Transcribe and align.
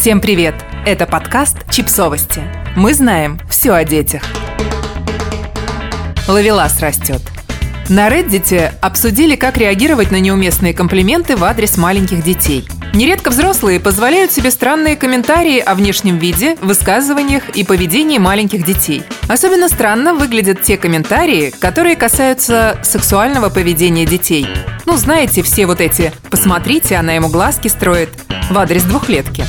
Всем 0.00 0.22
привет! 0.22 0.54
Это 0.86 1.04
подкаст 1.04 1.58
«Чипсовости». 1.70 2.40
Мы 2.74 2.94
знаем 2.94 3.38
все 3.50 3.72
о 3.72 3.84
детях. 3.84 4.22
Ловелас 6.26 6.80
растет. 6.80 7.20
На 7.90 8.08
Reddit 8.08 8.72
обсудили, 8.80 9.36
как 9.36 9.58
реагировать 9.58 10.10
на 10.10 10.18
неуместные 10.18 10.72
комплименты 10.72 11.36
в 11.36 11.44
адрес 11.44 11.76
маленьких 11.76 12.24
детей. 12.24 12.66
Нередко 12.94 13.28
взрослые 13.28 13.78
позволяют 13.78 14.32
себе 14.32 14.50
странные 14.50 14.96
комментарии 14.96 15.58
о 15.58 15.74
внешнем 15.74 16.16
виде, 16.16 16.56
высказываниях 16.62 17.50
и 17.50 17.62
поведении 17.62 18.16
маленьких 18.16 18.64
детей. 18.64 19.02
Особенно 19.28 19.68
странно 19.68 20.14
выглядят 20.14 20.62
те 20.62 20.78
комментарии, 20.78 21.52
которые 21.60 21.94
касаются 21.94 22.78
сексуального 22.82 23.50
поведения 23.50 24.06
детей. 24.06 24.46
Ну, 24.86 24.96
знаете, 24.96 25.42
все 25.42 25.66
вот 25.66 25.82
эти 25.82 26.10
«посмотрите, 26.30 26.96
она 26.96 27.12
ему 27.12 27.28
глазки 27.28 27.68
строит» 27.68 28.08
в 28.48 28.58
адрес 28.58 28.82
двухлетки. 28.82 29.44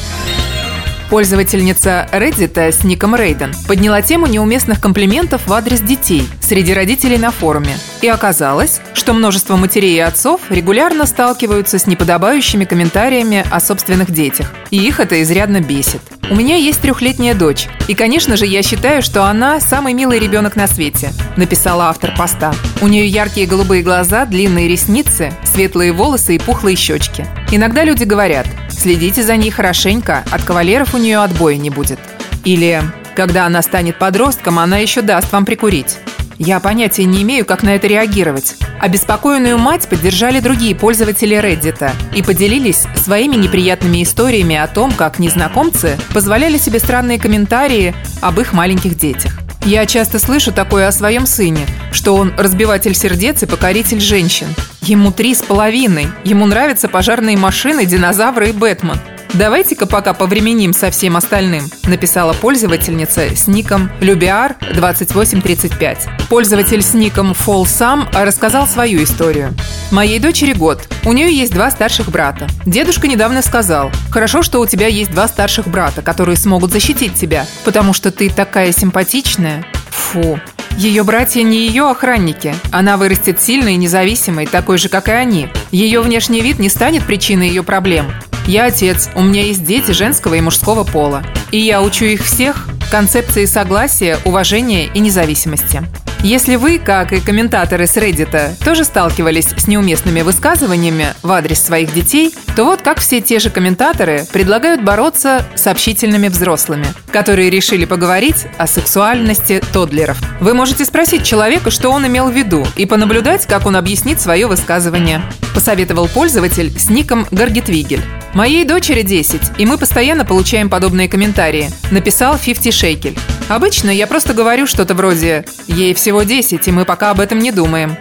Пользовательница 1.12 2.08
Reddit 2.14 2.58
с 2.58 2.86
ником 2.86 3.18
Рейден 3.18 3.54
подняла 3.68 4.02
тему 4.02 4.28
неуместных 4.28 4.80
комплиментов 4.80 5.46
в 5.46 5.52
адрес 5.52 5.82
детей 5.82 6.26
среди 6.40 6.74
родителей 6.74 7.18
на 7.18 7.32
форуме. 7.32 7.78
И 8.02 8.08
оказалось, 8.08 8.80
что 8.94 9.12
множество 9.12 9.58
матерей 9.58 9.98
и 9.98 10.00
отцов 10.00 10.40
регулярно 10.50 11.06
сталкиваются 11.06 11.80
с 11.80 11.86
неподобающими 11.86 12.64
комментариями 12.64 13.46
о 13.52 13.60
собственных 13.60 14.10
детях. 14.10 14.54
И 14.70 14.78
их 14.78 15.02
это 15.02 15.22
изрядно 15.22 15.60
бесит. 15.60 16.00
У 16.30 16.36
меня 16.36 16.56
есть 16.56 16.80
трехлетняя 16.80 17.34
дочь. 17.34 17.68
И, 17.90 17.94
конечно 17.94 18.38
же, 18.38 18.46
я 18.46 18.64
считаю, 18.64 19.02
что 19.02 19.26
она 19.26 19.59
самый 19.59 19.94
милый 19.94 20.18
ребенок 20.18 20.56
на 20.56 20.66
свете, 20.66 21.12
написала 21.36 21.90
автор 21.90 22.16
поста. 22.16 22.54
У 22.80 22.88
нее 22.88 23.06
яркие 23.06 23.48
голубые 23.48 23.84
глаза, 23.84 24.26
длинные 24.26 24.70
ресницы, 24.70 25.34
светлые 25.44 25.92
волосы 25.92 26.36
и 26.36 26.40
пухлые 26.40 26.78
щечки. 26.78 27.28
Иногда 27.52 27.84
люди 27.84 28.06
говорят, 28.06 28.48
следите 28.81 29.21
за 29.21 29.35
ней 29.35 29.52
хорошенько, 29.52 30.23
от 30.31 30.44
кавалеров 30.44 30.95
у 30.95 30.98
нее 30.98 31.20
отбоя 31.20 31.55
не 31.55 31.70
будет. 31.70 31.99
Или, 32.44 32.81
когда 33.16 33.45
она 33.45 33.61
станет 33.61 34.00
подростком, 34.00 34.58
она 34.58 34.78
еще 34.78 35.03
даст 35.03 35.31
вам 35.31 35.45
прикурить. 35.45 36.00
Я 36.39 36.59
понятия 36.59 37.03
не 37.03 37.22
имею, 37.22 37.45
как 37.45 37.61
на 37.61 37.75
это 37.75 37.86
реагировать. 37.86 38.56
Обеспокоенную 38.80 39.59
мать 39.59 39.88
поддержали 39.88 40.39
другие 40.39 40.73
пользователи 40.73 41.38
Reddit 41.38 41.91
и 42.16 42.23
поделились 42.23 42.86
своими 42.95 43.36
неприятными 43.36 44.02
историями 44.02 44.56
о 44.56 44.66
том, 44.66 44.91
как 44.91 45.19
незнакомцы 45.19 46.00
позволяли 46.16 46.58
себе 46.58 46.80
странные 46.80 47.19
комментарии 47.19 47.94
об 48.22 48.39
их 48.39 48.53
маленьких 48.53 48.97
детях. 48.97 49.41
Я 49.64 49.86
часто 49.86 50.17
слышу 50.17 50.52
такое 50.52 50.88
о 50.88 50.92
своем 50.92 51.28
сыне, 51.28 51.67
что 51.92 52.16
он 52.16 52.34
разбиватель 52.36 52.95
сердец 52.95 53.44
и 53.44 53.45
покоритель 53.45 54.00
женщин. 54.00 54.48
Ему 54.81 55.12
три 55.12 55.36
с 55.36 55.44
половиной. 55.44 56.08
Ему 56.23 56.48
нравятся 56.48 56.90
пожарные 56.90 57.38
машины, 57.38 57.86
динозавры 57.86 58.50
и 58.50 58.53
Бэтмен. 58.53 59.00
Давайте-ка 59.34 59.86
пока 59.86 60.14
повременим 60.14 60.74
со 60.74 60.92
всем 60.92 61.16
остальным, 61.16 61.72
написала 61.86 62.34
пользовательница 62.34 63.34
с 63.34 63.48
ником 63.48 63.90
Lubiar2835. 64.02 66.28
Пользователь 66.28 66.82
с 66.82 66.94
ником 66.94 67.32
FallSam 67.32 68.09
рассказал 68.12 68.68
свою 68.68 69.02
историю. 69.04 69.54
Моей 69.90 70.20
дочери 70.20 70.52
год. 70.52 70.86
У 71.06 71.14
нее 71.14 71.34
есть 71.34 71.54
два 71.54 71.72
старших 71.72 72.09
брата. 72.09 72.50
Дедушка 72.66 73.08
недавно 73.08 73.42
сказал, 73.42 73.90
хорошо, 74.09 74.42
что 74.42 74.59
у 74.59 74.66
тебя 74.66 74.88
есть 74.88 75.12
два 75.12 75.30
старших 75.30 75.70
брата, 75.70 76.02
которые 76.02 76.36
смогут 76.36 76.74
защитить 76.74 77.14
тебя, 77.14 77.46
потому 77.64 77.94
что 77.94 78.12
ты 78.12 78.30
такая 78.30 78.74
симпатичная. 78.74 79.66
Фу, 79.90 80.42
ее 80.76 81.04
братья 81.04 81.42
не 81.42 81.68
ее 81.68 81.90
охранники. 81.90 82.54
Она 82.72 82.98
вырастет 82.98 83.42
сильной 83.42 83.76
и 83.76 83.78
независимой, 83.78 84.46
такой 84.46 84.78
же, 84.78 84.90
как 84.90 85.08
и 85.08 85.12
они. 85.12 85.48
Ее 85.72 86.02
внешний 86.02 86.42
вид 86.42 86.59
не 86.59 86.68
станет 86.68 87.06
причиной 87.06 87.48
ее 87.48 87.64
проблем. 87.64 88.12
Я 88.52 88.66
отец, 88.66 89.09
у 89.16 89.21
меня 89.21 89.44
есть 89.44 89.63
дети 89.63 89.91
женского 89.91 90.33
и 90.33 90.41
мужского 90.41 90.83
пола. 90.83 91.23
И 91.52 91.57
я 91.57 91.81
учу 91.81 92.03
их 92.03 92.21
всех 92.21 92.67
концепции 92.91 93.45
согласия, 93.45 94.19
уважения 94.25 94.88
и 94.88 94.99
независимости. 94.99 95.81
Если 96.23 96.55
вы, 96.55 96.77
как 96.77 97.13
и 97.13 97.19
комментаторы 97.19 97.88
с 97.88 97.97
Reddit, 97.97 98.63
тоже 98.63 98.84
сталкивались 98.84 99.47
с 99.57 99.68
неуместными 99.68 100.22
высказываниями 100.22 101.16
в 101.23 101.31
адрес 101.31 101.59
своих 101.59 101.91
детей, 101.96 102.31
то 102.56 102.66
вот 102.66 102.84
как 102.84 103.00
все 103.00 103.22
те 103.22 103.40
же 103.40 103.50
комментаторы 103.50 104.28
предлагают 104.31 104.84
бороться 104.84 105.44
с 105.56 105.66
общительными 105.66 106.28
взрослыми, 106.28 106.85
которые 107.12 107.50
решили 107.50 107.85
поговорить 107.85 108.46
о 108.59 108.68
сексуальности 108.68 109.63
тодлеров. 109.73 110.19
Вы 110.40 110.53
можете 110.53 110.85
спросить 110.85 111.25
человека, 111.25 111.72
что 111.72 111.90
он 111.90 112.06
имел 112.06 112.29
в 112.29 112.35
виду, 112.35 112.67
и 112.75 112.85
понаблюдать, 112.85 113.47
как 113.47 113.66
он 113.66 113.75
объяснит 113.75 114.22
свое 114.22 114.46
высказывание. 114.46 115.23
Посоветовал 115.56 116.07
пользователь 116.07 116.72
с 116.78 116.88
ником 116.91 117.25
Гаргетвигель. 117.31 118.03
Моей 118.35 118.63
дочери 118.63 119.01
10, 119.01 119.59
и 119.59 119.66
мы 119.66 119.79
постоянно 119.79 120.23
получаем 120.23 120.69
подобные 120.69 121.09
комментарии, 121.09 121.72
написал 121.90 122.38
50 122.38 122.72
Шейкель. 122.72 123.17
Обычно 123.51 123.89
я 123.89 124.07
просто 124.07 124.34
говорю 124.34 124.66
что-то 124.66 124.94
вроде 124.94 125.44
«Ей 125.67 125.94
всего 125.94 126.23
10, 126.23 126.66
и 126.66 126.72
мы 126.72 126.85
пока 126.85 127.09
об 127.09 127.19
этом 127.19 127.39
не 127.39 127.51
думаем». 127.51 127.97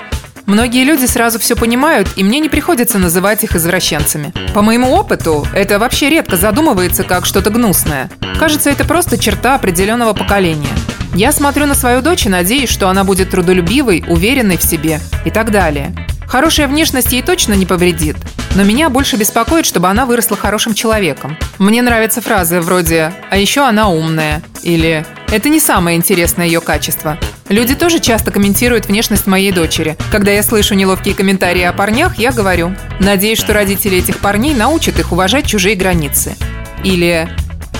Многие 0.47 0.85
люди 0.85 1.07
сразу 1.07 1.41
все 1.41 1.57
понимают, 1.57 2.09
и 2.15 2.23
мне 2.23 2.39
не 2.39 2.49
приходится 2.49 3.01
называть 3.01 3.43
их 3.43 3.57
извращенцами. 3.57 4.33
По 4.55 4.63
моему 4.63 4.93
опыту, 4.93 5.45
это 5.53 5.81
вообще 5.81 6.09
редко 6.09 6.37
задумывается 6.37 7.03
как 7.03 7.27
что-то 7.27 7.51
гнусное. 7.51 8.09
Кажется, 8.39 8.71
это 8.71 8.85
просто 8.85 9.19
черта 9.19 9.57
определенного 9.57 10.13
поколения. 10.13 10.71
Я 11.15 11.33
смотрю 11.33 11.67
на 11.67 11.75
свою 11.75 12.01
дочь 12.01 12.27
и 12.27 12.29
надеюсь, 12.29 12.71
что 12.71 12.89
она 12.89 13.03
будет 13.03 13.31
трудолюбивой, 13.31 14.05
уверенной 14.07 14.57
в 14.57 14.63
себе 14.63 15.01
и 15.25 15.31
так 15.31 15.51
далее. 15.51 15.93
Хорошая 16.31 16.69
внешность 16.69 17.11
ей 17.11 17.23
точно 17.23 17.55
не 17.55 17.67
повредит, 17.67 18.17
но 18.55 18.63
меня 18.63 18.89
больше 18.89 19.17
беспокоит, 19.17 19.67
чтобы 19.67 19.89
она 19.89 20.07
выросла 20.07 20.37
хорошим 20.37 20.75
человеком. 20.75 21.37
Мне 21.59 21.83
нравятся 21.83 22.21
фразы 22.21 22.61
вроде 22.61 23.13
«а 23.31 23.37
еще 23.37 23.67
она 23.67 23.89
умная» 23.89 24.41
или 24.63 25.05
«это 25.33 25.49
не 25.49 25.59
самое 25.59 25.97
интересное 25.97 26.47
ее 26.47 26.61
качество». 26.61 27.19
Люди 27.49 27.75
тоже 27.75 27.99
часто 27.99 28.31
комментируют 28.31 28.87
внешность 28.87 29.27
моей 29.27 29.51
дочери. 29.51 29.97
Когда 30.13 30.31
я 30.31 30.45
слышу 30.45 30.77
неловкие 30.77 31.17
комментарии 31.17 31.65
о 31.65 31.73
парнях, 31.73 32.17
я 32.17 32.31
говорю 32.31 32.77
«надеюсь, 33.01 33.41
что 33.41 33.53
родители 33.53 33.99
этих 33.99 34.19
парней 34.19 34.55
научат 34.55 35.01
их 35.01 35.11
уважать 35.11 35.49
чужие 35.49 35.75
границы». 35.75 36.37
Или 36.85 37.29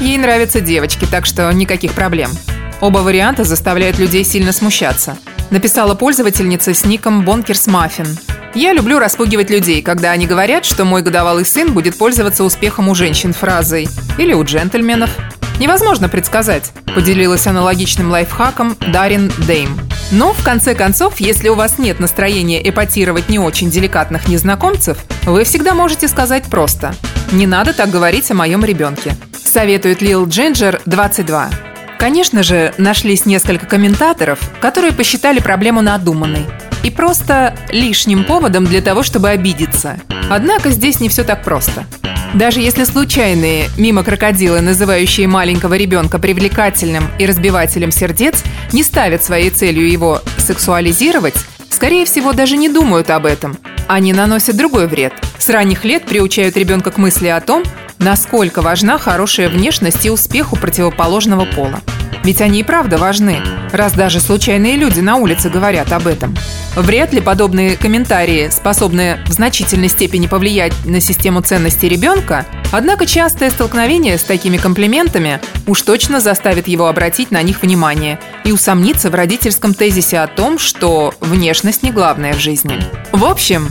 «ей 0.01 0.19
нравятся 0.19 0.61
девочки, 0.61 1.07
так 1.09 1.25
что 1.25 1.49
никаких 1.53 1.93
проблем». 1.93 2.33
Оба 2.81 2.99
варианта 2.99 3.45
заставляют 3.45 4.01
людей 4.01 4.25
сильно 4.25 4.51
смущаться. 4.51 5.17
Написала 5.51 5.95
пользовательница 5.95 6.75
с 6.75 6.85
ником 6.85 7.25
Бонкерс 7.25 7.69
Маффин. 7.69 8.09
Я 8.55 8.73
люблю 8.73 8.99
распугивать 8.99 9.49
людей, 9.49 9.81
когда 9.81 10.11
они 10.11 10.27
говорят, 10.27 10.65
что 10.65 10.85
мой 10.85 11.03
годовалый 11.03 11.47
сын 11.47 11.73
будет 11.73 11.97
пользоваться 11.97 12.43
успехом 12.43 12.89
у 12.89 12.97
женщин 12.97 13.33
фразой 13.33 13.89
или 14.19 14.33
у 14.33 14.43
джентльменов. 14.43 15.11
Невозможно 15.61 16.09
предсказать, 16.09 16.73
поделилась 16.93 17.47
аналогичным 17.47 18.11
лайфхаком 18.11 18.77
Дарин 18.93 19.31
Дейм. 19.47 19.79
Но, 20.11 20.33
в 20.33 20.43
конце 20.43 20.75
концов, 20.75 21.21
если 21.21 21.49
у 21.49 21.55
вас 21.55 21.79
нет 21.79 22.01
настроения 22.01 22.69
эпатировать 22.69 23.29
не 23.29 23.39
очень 23.39 23.71
деликатных 23.71 24.27
незнакомцев, 24.27 24.99
вы 25.27 25.45
всегда 25.45 25.75
можете 25.75 26.09
сказать 26.09 26.45
просто 26.45 26.93
«Не 27.31 27.47
надо 27.47 27.73
так 27.73 27.91
говорить 27.91 28.29
о 28.33 28.35
моем 28.35 28.65
ребенке», 28.65 29.15
советует 29.45 30.03
Лил 30.03 30.27
Джинджер 30.27 30.81
22. 30.87 31.51
Конечно 32.01 32.43
же, 32.43 32.75
нашлись 32.79 33.27
несколько 33.27 33.67
комментаторов, 33.67 34.41
которые 34.61 34.93
посчитали 34.93 35.39
проблему 35.39 35.83
надуманной 35.83 36.47
и 36.83 36.91
просто 36.91 37.57
лишним 37.71 38.25
поводом 38.25 38.65
для 38.65 38.81
того, 38.81 39.03
чтобы 39.03 39.31
обидеться. 39.31 39.99
Однако 40.29 40.71
здесь 40.71 41.01
не 41.01 41.09
все 41.09 41.25
так 41.25 41.43
просто. 41.45 41.87
Даже 42.35 42.61
если 42.61 42.85
случайные 42.85 43.69
мимо 43.77 44.05
крокодилы, 44.05 44.61
называющие 44.61 45.27
маленького 45.27 45.75
ребенка 45.75 46.19
привлекательным 46.19 47.11
и 47.19 47.27
разбивателем 47.27 47.91
сердец, 47.91 48.45
не 48.73 48.85
ставят 48.85 49.25
своей 49.25 49.51
целью 49.51 49.91
его 49.91 50.23
сексуализировать, 50.39 51.35
скорее 51.71 52.05
всего, 52.05 52.33
даже 52.33 52.57
не 52.57 52.69
думают 52.69 53.11
об 53.11 53.27
этом. 53.27 53.57
Они 53.89 54.13
наносят 54.13 54.57
другой 54.57 54.87
вред. 54.87 55.13
С 55.39 55.49
ранних 55.49 55.85
лет 55.85 56.05
приучают 56.05 56.57
ребенка 56.57 56.93
к 56.93 56.99
мысли 56.99 57.27
о 57.27 57.41
том, 57.41 57.65
насколько 57.99 58.63
важна 58.63 58.99
хорошая 58.99 59.49
внешность 59.49 60.07
и 60.07 60.11
успех 60.11 60.53
у 60.53 60.57
противоположного 60.57 61.45
пола. 61.45 61.81
Ведь 62.23 62.41
они 62.41 62.61
и 62.61 62.65
правда 62.65 62.99
важны, 62.99 63.39
раз 63.73 63.95
даже 63.95 64.21
случайные 64.21 64.77
люди 64.77 65.01
на 65.01 65.17
улице 65.17 65.49
говорят 65.49 65.91
об 65.93 66.07
этом. 66.07 66.37
Вряд 66.77 67.13
ли 67.13 67.21
подобные 67.21 67.77
комментарии 67.77 68.49
способны 68.49 69.19
в 69.27 69.33
значительной 69.33 69.89
степени 69.89 70.27
повлиять 70.27 70.73
на 70.85 71.01
систему 71.01 71.41
ценностей 71.41 71.89
ребенка, 71.89 72.47
однако 72.73 73.07
частое 73.07 73.51
столкновение 73.51 74.19
с 74.19 74.23
такими 74.23 74.57
комплиментами 74.57 75.41
уж 75.67 75.83
точно 75.83 76.21
заставит 76.21 76.69
его 76.69 76.87
обратить 76.87 77.31
на 77.31 77.43
них 77.43 77.63
внимание 77.63 78.21
и 78.45 78.53
усомниться 78.53 79.11
в 79.11 79.15
родительском 79.15 79.75
тезисе 79.75 80.21
о 80.21 80.27
том, 80.27 80.59
что 80.59 81.13
внешность 81.21 81.83
не 81.83 81.91
главное 81.91 82.35
в 82.35 82.39
жизни. 82.39 82.77
В 83.13 83.25
общем, 83.25 83.69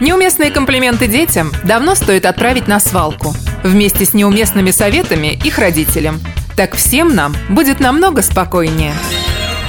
неуместные 0.00 0.50
комплименты 0.50 1.06
детям 1.06 1.52
давно 1.64 1.94
стоит 1.94 2.26
отправить 2.26 2.68
на 2.68 2.80
свалку 2.80 3.34
вместе 3.62 4.04
с 4.04 4.12
неуместными 4.12 4.70
советами 4.70 5.40
их 5.44 5.58
родителям– 5.58 6.20
так 6.56 6.76
всем 6.76 7.14
нам 7.14 7.34
будет 7.48 7.80
намного 7.80 8.22
спокойнее. 8.22 8.92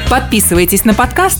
Подписывайтесь 0.09 0.83
на 0.83 0.93
подкаст, 0.93 1.39